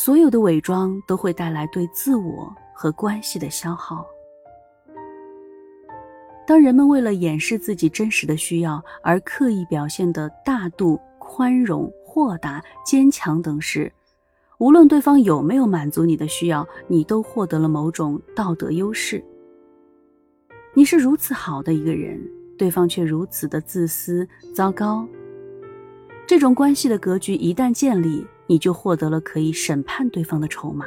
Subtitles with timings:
[0.00, 4.06] 所有的伪装都会带来对自我和关系的消耗。
[6.46, 13.92] 当人们为了掩饰自己真实的需要而刻意表现的大度、宽容、豁达、坚强等时，
[14.58, 19.20] 无论对方有没有满足你的需要，你都获得了某种道德优势。
[20.74, 22.24] 你是如此好的一个人，
[22.56, 24.24] 对方却如此的自私、
[24.54, 25.04] 糟糕。
[26.24, 30.86] 这种关系的格局一旦建立，你就获得了可以审判对方的筹码。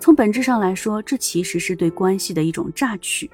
[0.00, 3.30] 从本质上来说，这其实是对关系的一种榨取。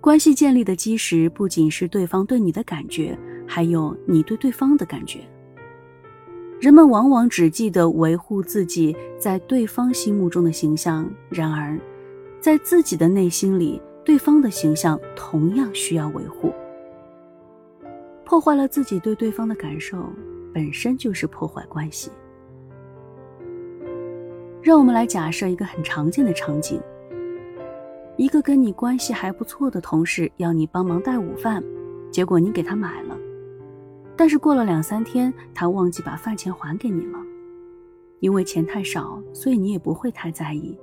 [0.00, 5.20] 关系建立的基石不仅是对方对你的感觉，还有你对对方的感觉。
[6.60, 11.78] 人们往往只记得维护自己在对方心目中的形象，然而，
[12.40, 16.52] 在自己的内心里，对方的形象同样需要维护。
[18.24, 20.12] 破坏了自己对对方的感受，
[20.52, 22.10] 本身就是破坏关系。
[24.62, 26.80] 让我们来假设一个很常见的场景：
[28.16, 31.62] 一个跟你关系还不错的同事要你帮忙带午饭，
[32.10, 33.16] 结果你给他买了。
[34.16, 37.18] 但是过了两三天，他忘记把饭钱还给你了，
[38.18, 40.76] 因为钱太少，所以你也不会太在意。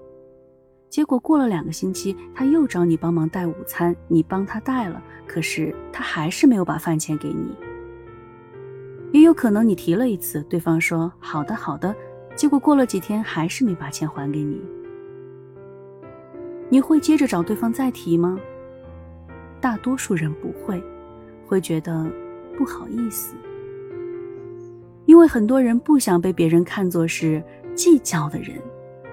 [0.89, 7.53] 结果过了两个星期，他又找你帮忙带午餐，你帮他带了，可是他还是没有把饭钱给你。
[9.16, 11.95] 也有可能你提了一次，对方说好的好的，
[12.35, 14.61] 结果过了几天还是没把钱还给你。
[16.67, 18.38] 你会接着找对方再提吗？
[19.61, 20.83] 大多数人不会，
[21.47, 22.05] 会觉得。
[22.57, 23.35] 不好意思，
[25.05, 27.44] 因为很多人不想被别人看作是
[27.75, 28.57] 计较的人，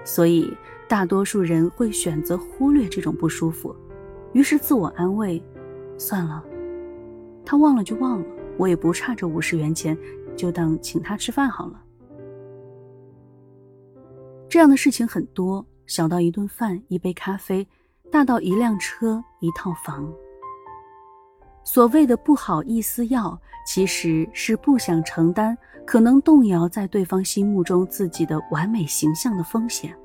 [0.05, 0.49] 所以
[0.87, 3.75] 大多数人会选择忽略这种不舒服，
[4.31, 5.43] 于是自我安慰：
[5.97, 6.41] 算了，
[7.43, 8.25] 他忘了就忘了，
[8.57, 9.97] 我也不差这五十元钱，
[10.35, 11.81] 就当请他吃饭好了。
[14.49, 17.67] 这样的事情很多，小到一顿饭、一杯咖啡，
[18.11, 20.11] 大到一辆车、一套房。
[21.63, 29.97] 所谓的不好意思要，其实是不想承担可能动摇在对方心目中自己的完美形象的风险。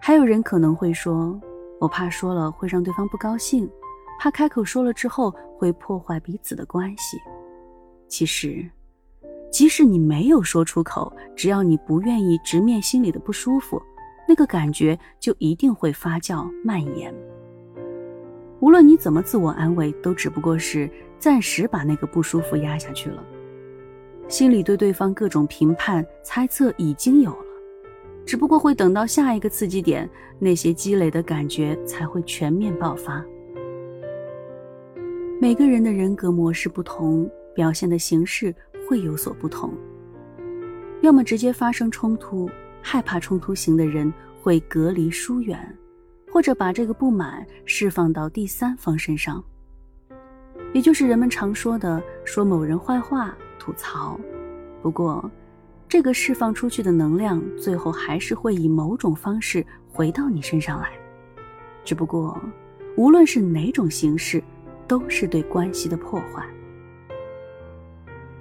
[0.00, 1.40] 还有人可能会说
[1.80, 3.70] ：“我怕说了会让对方不高兴，
[4.22, 7.18] 怕开口说了之后会破坏彼此的关系。”
[8.06, 8.64] 其实，
[9.50, 13.82] 即使你没有说出口，只要你不愿意直面心里的不舒服，
[14.28, 17.12] 那个感觉就一定会发酵蔓延。
[18.60, 20.88] 无论你怎么自我安慰，都只不过是
[21.18, 23.24] 暂时把那个不舒服压下去了。
[24.28, 27.46] 心里对对方各种评判、猜测已经有了，
[28.24, 33.20] 只不过会等到下一个刺激点，那些积累的感觉才会全面爆发。
[35.42, 38.54] 每个人的人格模式不同，表现的形式
[38.88, 39.74] 会有所不同。
[41.00, 42.48] 要么直接发生冲突，
[42.80, 45.58] 害怕冲突型的人会隔离疏远。
[46.30, 49.42] 或者把这个不满释放到第三方身上，
[50.72, 54.16] 也就是人们常说的说某人坏话、吐槽。
[54.80, 55.28] 不过，
[55.88, 60.92] 这个释放出去的能量最后还是会以某种方式回到你身上来。
[61.84, 62.40] 只不过，
[62.96, 64.40] 无论是哪种形式，
[64.86, 66.46] 都是对关系的破坏。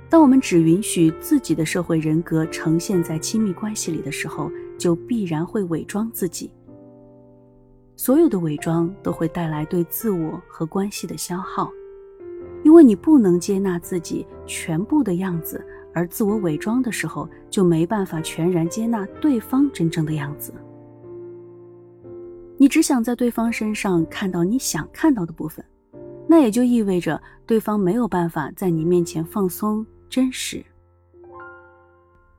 [0.10, 6.52] 当我们只允许自己的社会人格呈现在亲密关系里的时候，就必然会伪装自己。
[7.96, 11.72] 所有的伪装都会带来对自我和关系的消耗，
[12.64, 15.64] 因为你不能接纳自己全部的样子，
[15.94, 20.52] 而自我伪装的时候就没办法全然接纳对方真正的样子。
[22.58, 25.64] 你只想在对方身上看到你想看到的部分，
[26.32, 30.64] 那也就意味着对方没有办法在你面前放松真实。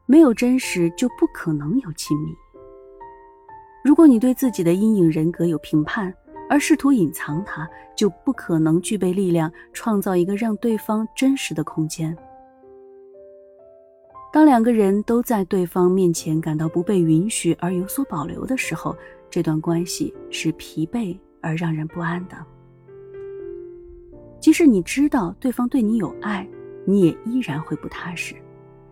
[0.07, 2.35] 没有真实，就不可能有亲密。
[3.85, 6.11] 如果你对自己的阴影人格有评判，
[6.49, 12.17] 而试图隐藏它，就不可能具备力量创造一个让对方真实的空间。
[14.33, 18.97] 当两个人都在对方面前感到不被允许而有所保留的时候，
[19.29, 22.37] 这段关系是疲惫而让人不安的。
[24.43, 26.47] 即使你知道对方对你有爱，
[26.85, 28.35] 你也依然会不踏实，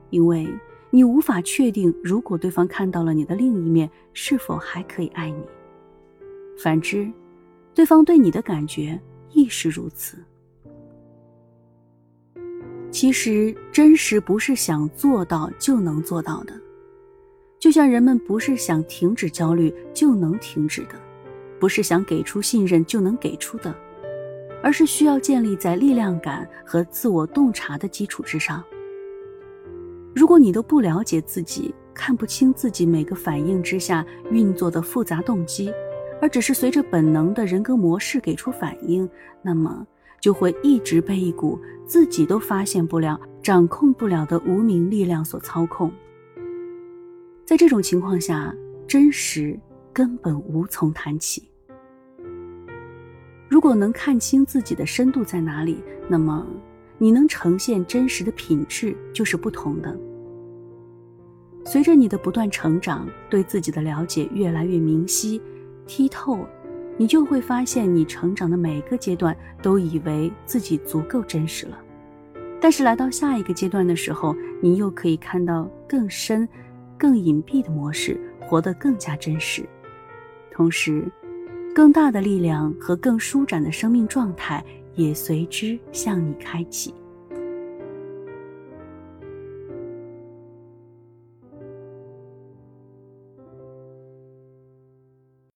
[0.09, 0.49] 因为。
[0.93, 5.45] 你无法确定，如果对方看到了你的另一面，是否还可以爱你。
[6.61, 7.09] 反之，
[7.73, 9.01] 对方对你的感觉
[9.31, 10.19] 亦是如此。
[12.91, 16.53] 其实，真实不是想做到就能做到的，
[17.61, 20.97] 就像人们不是想停止焦虑就能停止的，
[21.61, 23.73] 不是想给出信任就能给出的，
[24.63, 28.63] 而是需要建立在力量感和自我洞察的基础之上。
[30.15, 35.73] 如果你都不了解自己，看不清自己每个反应之下运作的复杂动机，
[36.21, 39.09] 而只是随着本能的人格模式给出反应，
[39.43, 39.87] 那么
[40.21, 45.93] 就会一直被一股自己都发现不了、掌控不了的无名力量所操控。
[47.45, 48.55] 在这种情况下，
[48.87, 49.59] 真实
[49.93, 51.50] 根本无从谈起。
[53.51, 56.47] 如果能看清自己的深度在哪里，那么
[56.99, 59.99] 你能呈现真实的品质就是不同的。
[61.65, 65.43] 随着你的不断成长，对自己的了解越来越明晰、
[65.85, 66.47] 剔透，
[66.97, 71.77] 你就会发现，你成长的每个阶段都以为自己足够真实了。
[72.61, 74.33] 但是来到下一个阶段的时候，
[74.63, 76.49] 你又可以看到更深、
[76.97, 79.69] 更隐蔽的模式，活得更加真实。
[80.53, 81.11] 同时，
[81.75, 84.65] 更大的力量和更舒展的生命状态
[84.95, 86.93] 也随之向你开启。